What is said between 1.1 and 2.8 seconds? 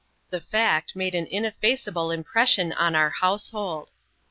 an ineffaceable impression